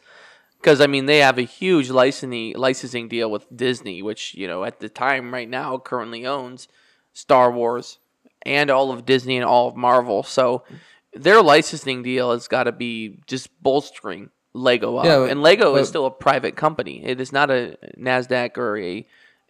Because 0.59 0.79
I 0.81 0.87
mean, 0.87 1.05
they 1.07 1.19
have 1.19 1.37
a 1.37 1.43
huge 1.43 1.89
licensing 1.89 2.53
licensing 2.55 3.09
deal 3.09 3.29
with 3.29 3.45
Disney, 3.55 4.01
which 4.01 4.33
you 4.33 4.47
know 4.47 4.63
at 4.63 4.79
the 4.79 4.87
time 4.87 5.33
right 5.33 5.49
now 5.49 5.77
currently 5.77 6.25
owns 6.25 6.69
Star 7.11 7.51
Wars 7.51 7.99
and 8.43 8.69
all 8.69 8.91
of 8.91 9.05
Disney 9.05 9.35
and 9.35 9.45
all 9.45 9.67
of 9.67 9.75
Marvel. 9.75 10.23
So 10.23 10.63
their 11.15 11.41
licensing 11.41 12.03
deal 12.03 12.31
has 12.31 12.47
got 12.47 12.63
to 12.63 12.71
be 12.71 13.19
just 13.27 13.49
bolstering 13.61 14.29
Lego 14.53 14.97
up. 14.97 15.05
Yeah, 15.05 15.19
but- 15.19 15.29
and 15.31 15.41
Lego 15.41 15.73
but- 15.73 15.81
is 15.81 15.87
still 15.87 16.05
a 16.05 16.11
private 16.11 16.55
company. 16.55 17.03
It 17.03 17.19
is 17.21 17.31
not 17.31 17.49
a 17.51 17.77
Nasdaq 17.97 18.57
or 18.57 18.77
a 18.77 19.05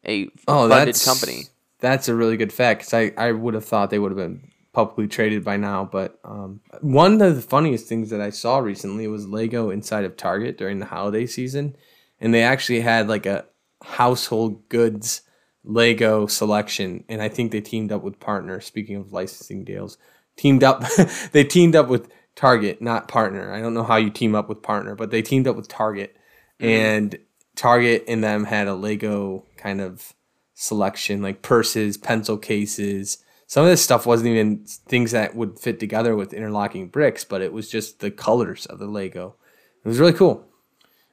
a 0.05 0.27
Oh, 0.47 0.67
funded 0.69 0.89
that's 0.89 1.05
company. 1.05 1.43
That's 1.79 2.07
a 2.09 2.15
really 2.15 2.37
good 2.37 2.51
fact 2.53 2.81
because 2.81 2.93
I, 2.93 3.11
I 3.17 3.31
would 3.31 3.53
have 3.53 3.65
thought 3.65 3.89
they 3.89 3.99
would 3.99 4.11
have 4.11 4.17
been 4.17 4.49
publicly 4.73 5.07
traded 5.07 5.43
by 5.45 5.57
now. 5.57 5.85
But 5.89 6.19
um, 6.23 6.59
one 6.81 7.21
of 7.21 7.35
the 7.35 7.41
funniest 7.41 7.87
things 7.87 8.09
that 8.09 8.19
I 8.21 8.29
saw 8.29 8.57
recently 8.59 9.07
was 9.07 9.27
Lego 9.27 9.69
inside 9.69 10.03
of 10.05 10.17
Target 10.17 10.57
during 10.57 10.79
the 10.79 10.85
holiday 10.85 11.25
season, 11.25 11.75
and 12.19 12.33
they 12.33 12.41
actually 12.43 12.81
had 12.81 13.07
like 13.07 13.25
a 13.25 13.45
household 13.83 14.67
goods 14.69 15.21
Lego 15.65 16.27
selection, 16.27 17.03
and 17.07 17.21
I 17.21 17.29
think 17.29 17.51
they 17.51 17.61
teamed 17.61 17.91
up 17.91 18.03
with 18.03 18.19
partners. 18.19 18.65
Speaking 18.65 18.97
of 18.97 19.13
licensing 19.13 19.63
deals, 19.63 19.97
teamed 20.37 20.63
up. 20.63 20.83
they 21.31 21.43
teamed 21.43 21.75
up 21.75 21.87
with 21.87 22.09
Target, 22.35 22.81
not 22.81 23.07
partner. 23.07 23.53
I 23.53 23.61
don't 23.61 23.73
know 23.73 23.83
how 23.83 23.97
you 23.97 24.09
team 24.09 24.35
up 24.35 24.49
with 24.49 24.63
partner, 24.63 24.95
but 24.95 25.11
they 25.11 25.21
teamed 25.21 25.47
up 25.47 25.55
with 25.55 25.67
Target, 25.67 26.15
and 26.59 27.17
Target 27.55 28.05
and 28.07 28.23
them 28.23 28.45
had 28.45 28.67
a 28.67 28.73
Lego 28.73 29.45
kind 29.57 29.81
of 29.81 30.13
selection, 30.53 31.21
like 31.21 31.41
purses, 31.41 31.97
pencil 31.97 32.37
cases. 32.37 33.19
Some 33.47 33.65
of 33.65 33.69
this 33.69 33.83
stuff 33.83 34.05
wasn't 34.05 34.29
even 34.29 34.65
things 34.87 35.11
that 35.11 35.35
would 35.35 35.59
fit 35.59 35.79
together 35.79 36.15
with 36.15 36.33
interlocking 36.33 36.87
bricks, 36.87 37.23
but 37.23 37.41
it 37.41 37.53
was 37.53 37.69
just 37.69 37.99
the 37.99 38.09
colors 38.09 38.65
of 38.65 38.79
the 38.79 38.87
Lego. 38.87 39.35
It 39.83 39.87
was 39.87 39.99
really 39.99 40.13
cool. 40.13 40.47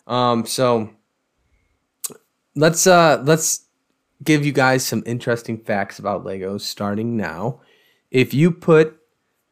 Um, 0.07 0.47
so 0.47 0.91
let's 2.55 2.87
uh 2.87 3.23
let's 3.25 3.67
give 4.23 4.45
you 4.45 4.53
guys 4.53 4.85
some 4.85 5.03
interesting 5.07 5.59
facts 5.59 5.99
about 5.99 6.25
Legos 6.25 6.63
starting 6.63 7.17
now. 7.17 7.61
If 8.11 8.35
you 8.35 8.51
put 8.51 9.00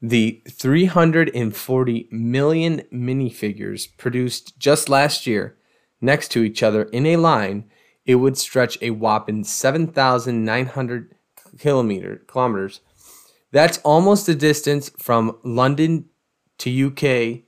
the 0.00 0.43
340 0.49 2.09
million 2.11 2.83
minifigures 2.93 3.88
produced 3.97 4.59
just 4.59 4.88
last 4.88 5.26
year 5.26 5.57
next 6.00 6.28
to 6.28 6.43
each 6.43 6.62
other 6.62 6.85
in 6.85 7.07
a 7.07 7.17
line, 7.17 7.64
it 8.07 8.17
would 8.17 8.38
stretch 8.38 8.78
a 8.81 8.90
whopping 8.90 9.45
7,900 9.45 11.14
kilometer 11.59 12.23
kilometers. 12.26 12.81
That's 13.50 13.78
almost 13.78 14.26
the 14.26 14.35
distance 14.35 14.90
from 14.99 15.37
London 15.43 16.07
to 16.59 16.87
UK 16.87 17.43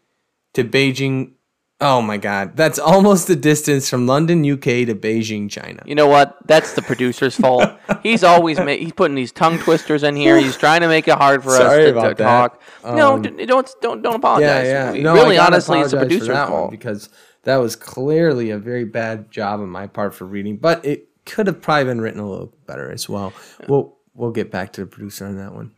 to 0.55 0.65
Beijing. 0.65 1.33
Oh 1.83 2.03
my 2.03 2.19
God, 2.19 2.57
that's 2.57 2.79
almost 2.79 3.27
the 3.27 3.37
distance 3.37 3.89
from 3.89 4.07
London, 4.07 4.41
UK 4.45 4.63
to 4.87 4.95
Beijing, 4.95 5.49
China. 5.51 5.83
You 5.87 5.95
know 5.95 6.09
what? 6.09 6.37
That's 6.47 6.75
the 6.75 6.83
producer's 6.83 7.35
fault. 7.37 7.71
He's 8.03 8.23
always 8.23 8.59
ma- 8.59 8.67
he's 8.67 8.93
putting 8.93 9.15
these 9.15 9.33
tongue 9.33 9.59
twisters 9.59 10.03
in 10.03 10.15
here. 10.15 10.39
He's 10.39 10.59
trying 10.59 10.83
to 10.83 10.89
make 10.89 11.09
it 11.09 11.17
hard 11.17 11.43
for 11.43 11.51
Sorry 11.51 11.85
us 11.87 11.93
to, 11.93 11.99
about 11.99 12.09
to 12.19 12.23
that. 12.23 12.25
talk. 12.27 12.63
no, 12.85 13.15
Um, 13.15 13.23
d- 13.23 13.47
don't 13.47 13.71
don't 13.81 14.03
don't 14.03 14.17
apologize. 14.17 14.67
yeah. 14.67 14.93
We- 14.93 15.01
No, 15.01 15.13
I 15.13 15.15
really, 15.23 15.37
gotta 15.37 15.55
honestly, 15.55 15.81
it's 15.81 15.93
the 15.93 15.97
apologize 15.97 16.19
for 16.19 16.19
producer's 16.27 16.29
that 16.29 16.51
one 16.51 16.59
fault. 16.59 16.71
because 16.71 17.09
that 17.45 17.57
was 17.57 17.77
clearly 17.77 18.51
a 18.51 18.59
very 18.59 18.85
bad 18.85 19.31
job 19.31 19.61
on 19.61 19.69
my 19.71 19.87
part 19.87 20.15
for 20.15 20.27
reading, 20.27 20.59
but 20.59 20.85
it 20.85 21.09
could 21.25 21.47
have 21.47 21.63
probably 21.63 21.85
been 21.85 22.03
written 22.03 22.21
a 22.21 22.29
little 22.29 22.53
better 22.67 22.91
as 22.93 23.09
well. 23.09 23.33
We'll 23.69 23.97
we'll 24.15 24.33
get 24.33 24.51
back 24.51 24.75
to 24.75 24.83
the 24.83 24.87
producer 24.87 25.25
on 25.25 25.39
that 25.39 25.55
one. 25.55 25.71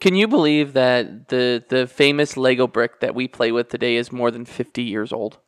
Can 0.00 0.16
you 0.16 0.26
believe 0.26 0.72
that 0.72 1.28
the 1.28 1.62
the 1.68 1.86
famous 1.86 2.36
Lego 2.36 2.66
brick 2.66 2.98
that 2.98 3.14
we 3.14 3.28
play 3.28 3.52
with 3.52 3.68
today 3.68 3.94
is 3.94 4.10
more 4.10 4.32
than 4.32 4.44
fifty 4.44 4.82
years 4.82 5.12
old? 5.12 5.38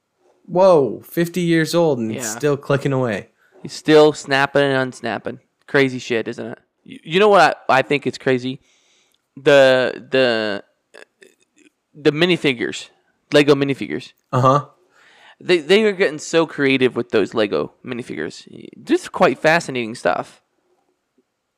Whoa, 0.46 1.00
50 1.00 1.40
years 1.40 1.74
old 1.74 1.98
and 1.98 2.10
it's 2.12 2.24
Yeah. 2.24 2.36
still 2.36 2.56
clicking 2.56 2.92
away. 2.92 3.30
He's 3.62 3.72
still 3.72 4.12
snapping 4.12 4.62
and 4.62 4.72
unsnapping. 4.74 5.40
Crazy 5.66 5.98
shit, 5.98 6.28
isn't 6.28 6.46
it? 6.46 6.58
You, 6.84 6.98
you 7.02 7.20
know 7.20 7.28
what 7.28 7.58
I, 7.68 7.78
I 7.78 7.82
think 7.82 8.06
it's 8.06 8.18
crazy? 8.18 8.60
The 9.36 10.06
the 10.10 10.62
the 11.94 12.10
minifigures, 12.12 12.88
Lego 13.32 13.54
minifigures. 13.54 14.12
Uh 14.32 14.40
huh. 14.40 14.66
They 15.40 15.58
they 15.58 15.82
are 15.84 15.92
getting 15.92 16.18
so 16.20 16.46
creative 16.46 16.94
with 16.96 17.10
those 17.10 17.34
Lego 17.34 17.72
minifigures. 17.84 18.46
Just 18.84 19.12
quite 19.12 19.38
fascinating 19.38 19.94
stuff. 19.94 20.40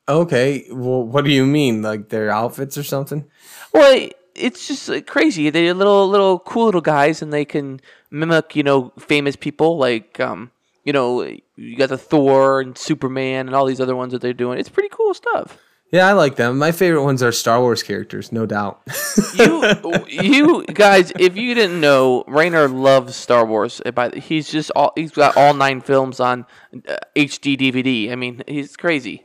Okay. 0.08 0.64
Well, 0.70 1.02
what 1.04 1.24
do 1.24 1.30
you 1.30 1.44
mean? 1.44 1.82
Like 1.82 2.08
their 2.08 2.30
outfits 2.30 2.78
or 2.78 2.82
something? 2.82 3.26
Well, 3.74 4.08
it's 4.38 4.66
just 4.68 5.06
crazy. 5.06 5.50
They're 5.50 5.74
little 5.74 6.08
little 6.08 6.38
cool 6.38 6.66
little 6.66 6.80
guys, 6.80 7.22
and 7.22 7.32
they 7.32 7.44
can 7.44 7.80
mimic 8.10 8.56
you 8.56 8.62
know 8.62 8.92
famous 8.98 9.36
people 9.36 9.76
like 9.76 10.18
um 10.20 10.50
you 10.84 10.92
know 10.92 11.22
you 11.56 11.76
got 11.76 11.90
the 11.90 11.98
Thor 11.98 12.60
and 12.60 12.76
Superman 12.76 13.46
and 13.46 13.54
all 13.54 13.66
these 13.66 13.80
other 13.80 13.96
ones 13.96 14.12
that 14.12 14.20
they're 14.20 14.32
doing. 14.32 14.58
It's 14.58 14.68
pretty 14.68 14.90
cool 14.90 15.14
stuff. 15.14 15.58
Yeah, 15.90 16.06
I 16.06 16.12
like 16.12 16.36
them. 16.36 16.58
My 16.58 16.70
favorite 16.70 17.02
ones 17.02 17.22
are 17.22 17.32
Star 17.32 17.60
Wars 17.60 17.82
characters, 17.82 18.30
no 18.30 18.44
doubt. 18.44 18.82
you 19.34 20.04
you 20.08 20.64
guys, 20.66 21.12
if 21.18 21.34
you 21.36 21.54
didn't 21.54 21.80
know, 21.80 22.24
Rainer 22.26 22.68
loves 22.68 23.16
Star 23.16 23.46
Wars. 23.46 23.80
By 23.94 24.10
he's 24.10 24.50
just 24.50 24.70
all 24.76 24.92
he's 24.96 25.12
got 25.12 25.36
all 25.36 25.54
nine 25.54 25.80
films 25.80 26.20
on 26.20 26.44
uh, 26.74 26.96
HD 27.16 27.58
DVD. 27.58 28.12
I 28.12 28.16
mean, 28.16 28.42
he's 28.46 28.76
crazy. 28.76 29.24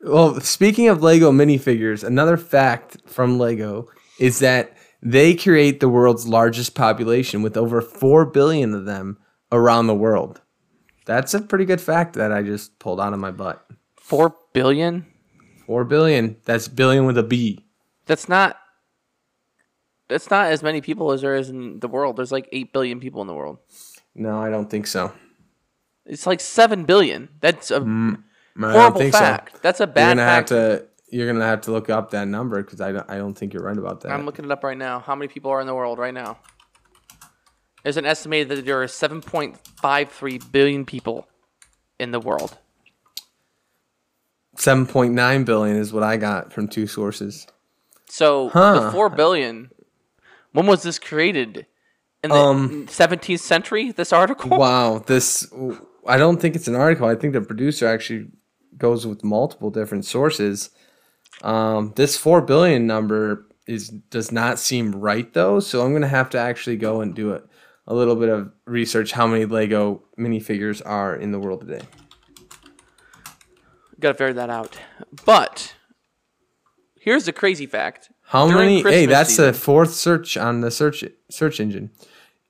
Well, 0.00 0.40
speaking 0.40 0.88
of 0.88 1.02
Lego 1.02 1.32
minifigures, 1.32 2.04
another 2.04 2.36
fact 2.36 2.98
from 3.04 3.38
Lego 3.38 3.88
is 4.18 4.38
that 4.40 4.76
they 5.02 5.34
create 5.34 5.80
the 5.80 5.88
world's 5.88 6.26
largest 6.26 6.74
population 6.74 7.42
with 7.42 7.56
over 7.56 7.80
4 7.80 8.26
billion 8.26 8.74
of 8.74 8.84
them 8.84 9.18
around 9.52 9.86
the 9.86 9.94
world. 9.94 10.40
That's 11.06 11.32
a 11.34 11.40
pretty 11.40 11.64
good 11.64 11.80
fact 11.80 12.14
that 12.14 12.32
I 12.32 12.42
just 12.42 12.78
pulled 12.78 13.00
out 13.00 13.12
of 13.12 13.18
my 13.18 13.30
butt. 13.30 13.64
Four 13.96 14.34
billion. 14.52 15.06
4 15.66 15.84
billion. 15.84 16.36
That's 16.44 16.68
billion 16.68 17.06
with 17.06 17.16
a 17.16 17.22
B. 17.22 17.64
That's 18.06 18.28
not. 18.28 18.58
That's 20.08 20.30
not 20.30 20.46
as 20.50 20.62
many 20.62 20.80
people 20.80 21.12
as 21.12 21.20
there 21.20 21.36
is 21.36 21.50
in 21.50 21.80
the 21.80 21.88
world. 21.88 22.16
There's 22.16 22.32
like 22.32 22.48
eight 22.52 22.72
billion 22.72 22.98
people 22.98 23.20
in 23.20 23.26
the 23.26 23.34
world. 23.34 23.58
No, 24.14 24.38
I 24.40 24.48
don't 24.48 24.70
think 24.70 24.86
so. 24.86 25.12
It's 26.06 26.26
like 26.26 26.40
seven 26.40 26.84
billion. 26.84 27.28
That's 27.40 27.70
a 27.70 27.80
mm, 27.80 28.22
don't 28.58 28.70
horrible 28.72 29.00
think 29.00 29.12
so. 29.12 29.18
fact. 29.20 29.62
That's 29.62 29.80
a 29.80 29.84
You're 29.84 29.92
bad 29.92 30.16
fact. 30.16 30.48
have 30.50 30.58
to. 30.80 30.87
You're 31.10 31.30
gonna 31.32 31.44
have 31.46 31.62
to 31.62 31.72
look 31.72 31.88
up 31.88 32.10
that 32.10 32.28
number 32.28 32.62
because 32.62 32.80
I 32.80 32.92
don't. 32.92 33.08
I 33.10 33.16
don't 33.16 33.34
think 33.34 33.54
you're 33.54 33.62
right 33.62 33.76
about 33.78 34.02
that. 34.02 34.12
I'm 34.12 34.26
looking 34.26 34.44
it 34.44 34.50
up 34.50 34.62
right 34.62 34.76
now. 34.76 35.00
How 35.00 35.14
many 35.14 35.28
people 35.28 35.50
are 35.50 35.60
in 35.60 35.66
the 35.66 35.74
world 35.74 35.98
right 35.98 36.12
now? 36.14 36.38
There's 37.82 37.96
an 37.96 38.04
estimated 38.04 38.48
that 38.50 38.66
there 38.66 38.82
are 38.82 38.86
7.53 38.86 40.52
billion 40.52 40.84
people 40.84 41.26
in 41.98 42.10
the 42.10 42.20
world. 42.20 42.58
Seven 44.56 44.86
point 44.86 45.14
nine 45.14 45.44
billion 45.44 45.76
is 45.76 45.92
what 45.92 46.02
I 46.02 46.16
got 46.16 46.52
from 46.52 46.68
two 46.68 46.86
sources. 46.86 47.46
So 48.06 48.48
Huh. 48.48 48.80
the 48.80 48.90
4 48.90 49.08
billion. 49.10 49.70
When 50.52 50.66
was 50.66 50.82
this 50.82 50.98
created? 50.98 51.66
In 52.24 52.30
the 52.30 52.36
Um, 52.36 52.86
17th 52.88 53.40
century? 53.40 53.92
This 53.92 54.12
article? 54.12 54.50
Wow, 54.58 54.98
this 55.06 55.46
I 56.06 56.16
don't 56.16 56.40
think 56.40 56.56
it's 56.56 56.66
an 56.68 56.74
article. 56.74 57.06
I 57.06 57.14
think 57.14 57.32
the 57.34 57.40
producer 57.40 57.86
actually 57.86 58.28
goes 58.76 59.06
with 59.06 59.22
multiple 59.22 59.70
different 59.70 60.04
sources. 60.04 60.70
Um, 61.42 61.92
this 61.96 62.16
four 62.16 62.40
billion 62.40 62.86
number 62.86 63.46
is 63.66 63.88
does 63.88 64.32
not 64.32 64.58
seem 64.58 64.92
right 64.92 65.32
though, 65.34 65.60
so 65.60 65.84
I'm 65.84 65.92
gonna 65.92 66.08
have 66.08 66.30
to 66.30 66.38
actually 66.38 66.76
go 66.76 67.00
and 67.00 67.14
do 67.14 67.32
it 67.32 67.44
a 67.86 67.94
little 67.94 68.16
bit 68.16 68.28
of 68.28 68.52
research 68.66 69.12
how 69.12 69.26
many 69.26 69.46
Lego 69.46 70.02
minifigures 70.18 70.82
are 70.84 71.16
in 71.16 71.32
the 71.32 71.38
world 71.38 71.62
today. 71.62 71.84
Got 73.98 74.12
to 74.12 74.14
figure 74.14 74.34
that 74.34 74.50
out. 74.50 74.78
But 75.24 75.74
here's 77.00 77.24
the 77.24 77.32
crazy 77.32 77.66
fact. 77.66 78.10
How 78.22 78.46
During 78.46 78.58
many? 78.60 78.76
Hey, 78.76 78.82
Christmas 78.82 79.08
that's 79.08 79.36
the 79.36 79.52
fourth 79.52 79.94
search 79.94 80.36
on 80.36 80.60
the 80.60 80.70
search 80.70 81.02
search 81.30 81.60
engine. 81.60 81.90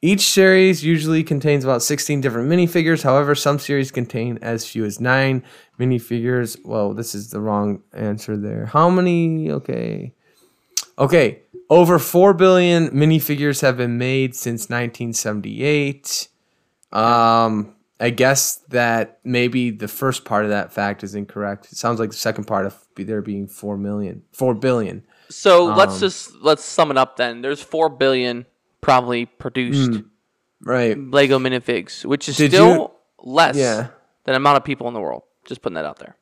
Each 0.00 0.30
series 0.30 0.84
usually 0.84 1.24
contains 1.24 1.64
about 1.64 1.82
16 1.82 2.20
different 2.20 2.48
minifigures. 2.48 3.02
However, 3.02 3.34
some 3.34 3.58
series 3.58 3.90
contain 3.90 4.38
as 4.40 4.64
few 4.64 4.84
as 4.84 5.00
nine 5.00 5.42
minifigures. 5.78 6.56
Well, 6.64 6.94
this 6.94 7.16
is 7.16 7.30
the 7.30 7.40
wrong 7.40 7.82
answer 7.92 8.36
there. 8.36 8.66
How 8.66 8.90
many? 8.90 9.50
Okay. 9.50 10.14
Okay. 10.98 11.42
Over 11.68 11.98
4 11.98 12.32
billion 12.34 12.90
minifigures 12.90 13.60
have 13.62 13.76
been 13.76 13.98
made 13.98 14.36
since 14.36 14.70
1978. 14.70 16.28
Um, 16.92 17.74
I 18.00 18.10
guess 18.10 18.56
that 18.68 19.18
maybe 19.24 19.70
the 19.70 19.88
first 19.88 20.24
part 20.24 20.44
of 20.44 20.50
that 20.50 20.72
fact 20.72 21.02
is 21.02 21.16
incorrect. 21.16 21.66
It 21.72 21.76
sounds 21.76 21.98
like 21.98 22.10
the 22.10 22.16
second 22.16 22.44
part 22.44 22.66
of 22.66 22.76
there 22.94 23.20
being 23.20 23.48
4 23.48 23.76
million, 23.76 24.22
4 24.32 24.54
billion. 24.54 25.02
So 25.28 25.64
let's 25.66 25.94
Um, 25.94 26.00
just 26.00 26.34
let's 26.40 26.64
sum 26.64 26.90
it 26.92 26.96
up 26.96 27.16
then. 27.16 27.42
There's 27.42 27.60
4 27.60 27.88
billion 27.90 28.46
probably 28.80 29.26
produced 29.26 30.00
Right. 30.61 30.99
Lego 30.99 31.38
minifigs, 31.38 32.04
which 32.04 32.28
is 32.28 32.37
Did 32.37 32.50
still 32.52 32.68
you- 32.75 32.90
less 33.18 33.56
Yeah. 33.56 33.88
than 34.25 34.32
the 34.32 34.37
amount 34.37 34.56
of 34.56 34.64
people 34.64 34.88
in 34.88 34.94
the 34.94 35.00
world. 35.00 35.23
Just 35.44 35.62
putting 35.62 35.75
that 35.75 35.85
out 35.85 35.99
there. 35.99 36.16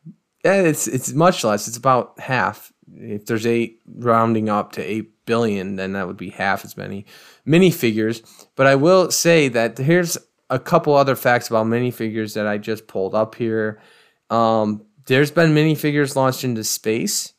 Yeah, 0.45 0.61
it's 0.63 0.87
it's 0.87 1.13
much 1.13 1.43
less. 1.43 1.67
It's 1.67 1.77
about 1.77 2.21
half. 2.21 2.73
If 2.95 3.27
there's 3.27 3.47
eight 3.47 3.81
rounding 3.87 4.49
up 4.49 4.73
to 4.73 4.83
eight 4.83 5.25
billion, 5.27 5.75
then 5.77 5.93
that 5.95 6.07
would 6.07 6.17
be 6.17 6.31
half 6.31 6.65
as 6.65 6.77
many 6.77 7.05
minifigures. 7.47 8.23
But 8.55 8.67
I 8.67 8.75
will 8.77 9.11
say 9.11 9.49
that 9.49 9.79
here's 9.79 10.17
a 10.51 10.59
couple 10.61 10.95
other 10.95 11.17
facts 11.17 11.49
about 11.49 11.67
minifigures 11.67 12.35
that 12.35 12.47
I 12.47 12.59
just 12.59 12.87
pulled 12.87 13.15
up 13.15 13.35
here. 13.35 13.81
Um, 14.31 14.83
there's 15.07 15.33
been 15.33 15.53
minifigures 15.55 16.15
launched 16.15 16.45
into 16.45 16.63
space. 16.63 17.33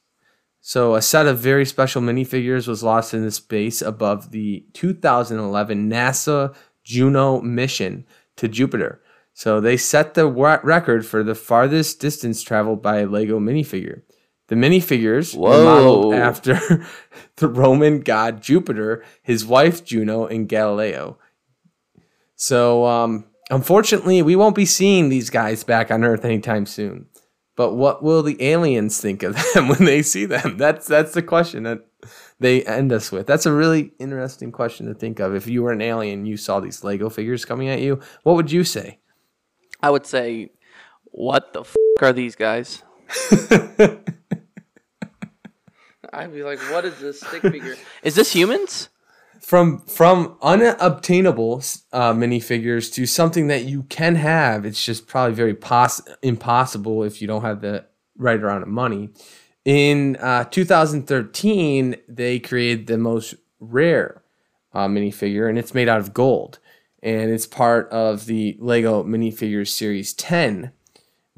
So 0.68 0.96
a 0.96 1.02
set 1.02 1.28
of 1.28 1.40
very 1.40 1.66
special 1.66 2.02
minifigures 2.02 2.68
was 2.68 2.84
launched 2.84 3.14
into 3.14 3.32
space 3.32 3.82
above 3.82 4.32
the 4.32 4.66
2011 4.74 5.90
NASA 5.90 6.54
Juno 6.84 7.40
mission 7.40 8.06
to 8.36 8.50
Jupiter. 8.50 9.02
So 9.34 9.62
they 9.62 9.78
set 9.78 10.14
the 10.14 10.28
record 10.28 11.06
for 11.06 11.24
the 11.24 11.36
farthest 11.36 12.02
distance 12.02 12.44
traveled 12.44 12.82
by 12.82 13.00
a 13.00 13.06
Lego 13.06 13.40
minifigure. 13.40 14.02
The 14.50 14.56
minifigures 14.56 15.34
Whoa. 15.34 15.52
were 15.52 15.64
modeled 15.64 16.14
after 16.16 16.60
the 17.38 17.48
Roman 17.48 18.02
god 18.02 18.42
Jupiter, 18.42 19.06
his 19.22 19.46
wife 19.46 19.86
Juno, 19.86 20.26
and 20.26 20.50
Galileo. 20.50 21.18
So, 22.36 22.86
um, 22.86 23.24
unfortunately, 23.50 24.22
we 24.22 24.36
won't 24.36 24.54
be 24.54 24.66
seeing 24.66 25.08
these 25.08 25.30
guys 25.30 25.64
back 25.64 25.92
on 25.92 26.04
Earth 26.04 26.26
anytime 26.26 26.66
soon. 26.66 27.06
But 27.58 27.74
what 27.74 28.02
will 28.04 28.24
the 28.24 28.42
aliens 28.42 29.02
think 29.02 29.24
of 29.24 29.36
them 29.54 29.68
when 29.68 29.84
they 29.84 30.02
see 30.02 30.26
them? 30.26 30.58
That's 30.58 30.88
that's 30.88 31.14
the 31.14 31.22
question 31.24 31.64
that 31.64 31.86
they 32.40 32.64
end 32.64 32.94
us 32.94 33.12
with. 33.12 33.28
That's 33.28 33.46
a 33.48 33.52
really 33.52 33.92
interesting 34.00 34.54
question 34.54 34.86
to 34.86 34.94
think 34.94 35.20
of. 35.20 35.36
If 35.36 35.48
you 35.48 35.64
were 35.64 35.74
an 35.74 35.82
alien, 35.82 36.26
you 36.26 36.38
saw 36.38 36.62
these 36.62 36.84
Lego 36.86 37.10
figures 37.10 37.44
coming 37.44 37.68
at 37.68 37.82
you, 37.82 38.00
what 38.24 38.36
would 38.36 38.52
you 38.52 38.64
say? 38.64 39.00
I 39.82 39.90
would 39.90 40.06
say, 40.06 40.52
"What 41.06 41.52
the 41.54 41.62
f- 41.62 41.76
are 42.00 42.14
these 42.14 42.36
guys?" 42.36 42.84
I'd 46.14 46.34
be 46.34 46.44
like, 46.44 46.60
"What 46.72 46.86
is 46.86 47.00
this 47.00 47.20
stick 47.20 47.42
figure? 47.42 47.76
Is 48.04 48.14
this 48.16 48.32
humans?" 48.34 48.90
From 49.48 49.80
from 49.80 50.36
unobtainable 50.42 51.64
uh, 51.94 52.12
minifigures 52.12 52.92
to 52.92 53.06
something 53.06 53.48
that 53.48 53.64
you 53.64 53.84
can 53.84 54.16
have. 54.16 54.66
It's 54.66 54.84
just 54.84 55.08
probably 55.08 55.36
very 55.36 55.54
pos- 55.54 56.02
impossible 56.22 57.06
if 57.06 57.22
you 57.22 57.30
don't 57.30 57.44
have 57.44 57.62
the 57.62 57.86
right 58.18 58.38
amount 58.38 58.64
of 58.64 58.68
money. 58.68 59.08
In 59.64 60.18
uh, 60.18 60.44
2013, 60.44 61.96
they 62.10 62.40
created 62.40 62.88
the 62.88 62.98
most 62.98 63.36
rare 63.62 64.22
uh, 64.74 64.90
minifigure, 64.90 65.48
and 65.48 65.58
it's 65.58 65.74
made 65.74 65.88
out 65.88 66.02
of 66.02 66.14
gold, 66.14 66.60
and 67.02 67.32
it's 67.32 67.48
part 67.48 67.88
of 67.88 68.26
the 68.26 68.58
Lego 68.60 69.02
minifigures 69.06 69.70
series 69.70 70.14
10. 70.14 70.74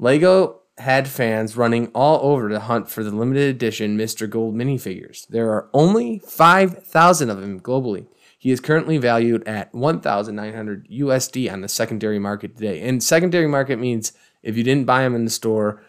Lego 0.00 0.59
had 0.80 1.08
fans 1.08 1.56
running 1.56 1.88
all 1.88 2.20
over 2.22 2.48
to 2.48 2.60
hunt 2.60 2.88
for 2.88 3.04
the 3.04 3.10
limited 3.10 3.48
edition 3.48 3.96
Mr. 3.96 4.28
Gold 4.28 4.54
minifigures. 4.54 5.26
There 5.28 5.50
are 5.50 5.68
only 5.72 6.18
5,000 6.20 7.30
of 7.30 7.40
them 7.40 7.60
globally. 7.60 8.06
He 8.38 8.50
is 8.50 8.60
currently 8.60 8.96
valued 8.96 9.46
at 9.46 9.74
1,900 9.74 10.88
USD 10.88 11.52
on 11.52 11.60
the 11.60 11.68
secondary 11.68 12.18
market 12.18 12.56
today. 12.56 12.80
And 12.80 13.02
secondary 13.02 13.46
market 13.46 13.78
means 13.78 14.12
if 14.42 14.56
you 14.56 14.64
didn't 14.64 14.86
buy 14.86 15.02
them 15.02 15.14
in 15.14 15.24
the 15.24 15.30
store, 15.30 15.82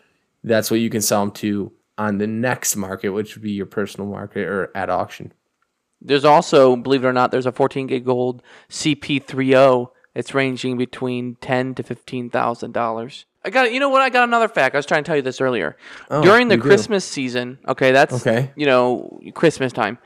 that's 0.43 0.69
what 0.69 0.81
you 0.81 0.89
can 0.89 1.01
sell 1.01 1.21
them 1.21 1.31
to 1.35 1.71
on 1.97 2.17
the 2.17 2.27
next 2.27 2.75
market, 2.75 3.09
which 3.09 3.35
would 3.35 3.43
be 3.43 3.51
your 3.51 3.65
personal 3.65 4.09
market 4.09 4.47
or 4.47 4.69
at 4.75 4.89
auction. 4.89 5.31
There's 6.01 6.25
also, 6.25 6.75
believe 6.75 7.05
it 7.05 7.07
or 7.07 7.13
not, 7.13 7.31
there's 7.31 7.45
a 7.45 7.51
14 7.51 7.87
gig 7.87 8.05
gold 8.05 8.41
C-3PO. 8.69 9.89
It's 10.13 10.33
ranging 10.33 10.77
between 10.77 11.35
ten 11.41 11.73
to 11.75 11.83
fifteen 11.83 12.29
thousand 12.29 12.73
dollars. 12.73 13.25
I 13.43 13.49
got 13.49 13.73
you 13.73 13.79
know 13.79 13.89
what 13.89 14.01
I 14.01 14.09
got 14.09 14.27
another 14.27 14.47
fact. 14.47 14.75
I 14.75 14.77
was 14.77 14.85
trying 14.85 15.03
to 15.03 15.07
tell 15.07 15.15
you 15.15 15.21
this 15.21 15.41
earlier. 15.41 15.77
Oh, 16.09 16.21
During 16.21 16.47
the 16.47 16.57
Christmas 16.57 17.07
do. 17.07 17.13
season, 17.13 17.59
okay, 17.67 17.91
that's 17.91 18.13
okay. 18.15 18.51
you 18.55 18.65
know, 18.65 19.19
Christmas 19.33 19.71
time. 19.73 19.97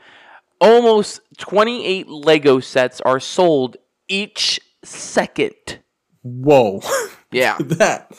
Almost 0.60 1.20
28 1.38 2.08
Lego 2.08 2.60
sets 2.60 3.00
are 3.02 3.20
sold 3.20 3.76
each 4.08 4.58
second. 4.84 5.80
Whoa. 6.22 6.80
Yeah. 7.32 7.56
that 7.58 8.12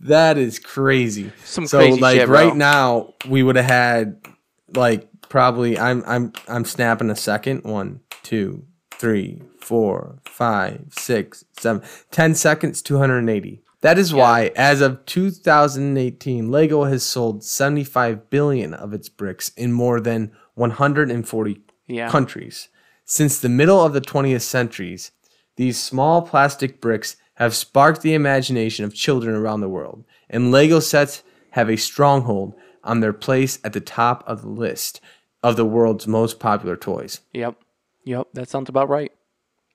that 0.00 0.38
is 0.38 0.58
crazy. 0.58 1.30
Some 1.44 1.66
so 1.66 1.78
crazy 1.78 2.00
like 2.00 2.18
shit, 2.18 2.28
right 2.28 2.56
now 2.56 3.12
we 3.28 3.42
would 3.42 3.56
have 3.56 3.66
had 3.66 4.26
like 4.74 5.06
probably 5.28 5.78
I'm 5.78 6.02
I'm 6.06 6.32
I'm 6.48 6.64
snapping 6.64 7.10
a 7.10 7.14
second. 7.14 7.64
One, 7.64 8.00
two, 8.22 8.64
three, 8.94 9.42
four, 9.64 10.18
five, 10.24 10.84
six, 10.90 11.44
seven, 11.58 11.82
ten 12.10 12.34
seconds, 12.34 12.82
280. 12.82 13.62
That 13.80 13.98
is 13.98 14.12
yeah. 14.12 14.18
why, 14.18 14.50
as 14.56 14.80
of 14.80 15.04
2018, 15.06 16.50
Lego 16.50 16.84
has 16.84 17.02
sold 17.02 17.42
75 17.42 18.30
billion 18.30 18.74
of 18.74 18.92
its 18.92 19.08
bricks 19.08 19.50
in 19.56 19.72
more 19.72 20.00
than 20.00 20.32
140 20.54 21.60
yeah. 21.86 22.10
countries. 22.10 22.68
Since 23.06 23.40
the 23.40 23.48
middle 23.48 23.82
of 23.82 23.92
the 23.92 24.00
20th 24.00 24.42
centuries, 24.42 25.12
these 25.56 25.80
small 25.80 26.22
plastic 26.22 26.80
bricks 26.80 27.16
have 27.34 27.54
sparked 27.54 28.02
the 28.02 28.14
imagination 28.14 28.84
of 28.84 28.94
children 28.94 29.34
around 29.34 29.60
the 29.60 29.68
world, 29.68 30.04
and 30.28 30.50
Lego 30.50 30.80
sets 30.80 31.22
have 31.50 31.70
a 31.70 31.76
stronghold 31.76 32.54
on 32.82 33.00
their 33.00 33.12
place 33.12 33.58
at 33.64 33.72
the 33.72 33.80
top 33.80 34.22
of 34.26 34.42
the 34.42 34.48
list 34.48 35.00
of 35.42 35.56
the 35.56 35.64
world's 35.64 36.06
most 36.06 36.38
popular 36.38 36.76
toys. 36.76 37.20
Yep. 37.32 37.56
Yep, 38.04 38.28
that 38.34 38.48
sounds 38.50 38.68
about 38.68 38.90
right 38.90 39.12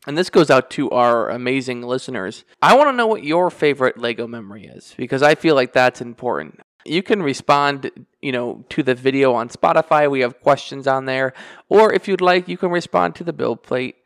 and 0.08 0.18
this 0.18 0.30
goes 0.30 0.50
out 0.50 0.70
to 0.72 0.90
our 0.92 1.30
amazing 1.30 1.82
listeners. 1.82 2.46
I 2.62 2.76
want 2.76 2.90
to 2.90 2.94
know 2.94 3.08
what 3.08 3.24
your 3.24 3.50
favorite 3.50 3.98
Lego 3.98 4.28
memory 4.28 4.66
is 4.66 4.94
because 4.98 5.22
I 5.22 5.36
feel 5.36 5.56
like 5.56 5.74
that's 5.74 6.02
important. 6.02 6.60
You 6.86 7.04
can 7.04 7.22
respond, 7.22 7.92
you 8.22 8.32
know, 8.32 8.66
to 8.70 8.82
the 8.82 8.96
video 8.96 9.34
on 9.34 9.50
Spotify. 9.50 10.10
We 10.10 10.22
have 10.22 10.40
questions 10.42 10.88
on 10.88 11.06
there, 11.06 11.34
or 11.68 11.94
if 11.94 12.08
you'd 12.08 12.22
like, 12.22 12.48
you 12.48 12.58
can 12.58 12.72
respond 12.72 13.16
to 13.16 13.24
the 13.24 13.34
build 13.34 13.64
plate. 13.64 13.98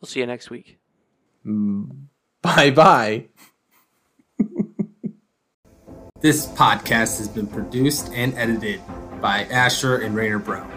We'll 0.00 0.08
see 0.08 0.20
you 0.20 0.26
next 0.26 0.50
week. 0.50 0.78
Bye 2.42 2.70
bye. 2.70 3.26
this 6.20 6.46
podcast 6.46 7.18
has 7.18 7.28
been 7.28 7.46
produced 7.46 8.10
and 8.12 8.34
edited 8.34 8.80
by 9.20 9.44
Asher 9.44 9.98
and 9.98 10.16
Rainer 10.16 10.38
Brown. 10.40 10.70